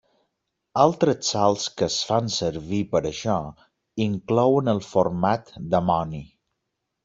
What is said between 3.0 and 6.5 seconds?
això inclouen el format d'amoni.